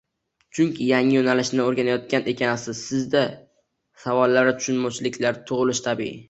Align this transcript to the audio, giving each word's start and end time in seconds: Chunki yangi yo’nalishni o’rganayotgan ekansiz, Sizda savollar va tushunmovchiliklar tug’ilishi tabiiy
Chunki 0.59 0.85
yangi 0.91 1.11
yo’nalishni 1.17 1.61
o’rganayotgan 1.65 2.29
ekansiz, 2.33 2.79
Sizda 2.87 3.23
savollar 4.07 4.49
va 4.51 4.57
tushunmovchiliklar 4.63 5.39
tug’ilishi 5.53 5.87
tabiiy 5.91 6.19